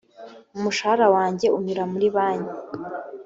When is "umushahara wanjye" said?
0.55-1.47